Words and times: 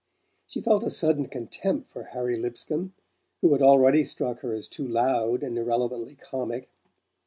She 0.47 0.61
felt 0.61 0.83
a 0.83 0.89
sudden 0.89 1.27
contempt 1.27 1.87
for 1.87 2.05
Harry 2.05 2.35
Lipscomb, 2.35 2.95
who 3.41 3.51
had 3.53 3.61
already 3.61 4.03
struck 4.03 4.39
her 4.39 4.51
as 4.51 4.67
too 4.67 4.87
loud, 4.87 5.43
and 5.43 5.55
irrelevantly 5.59 6.15
comic. 6.15 6.69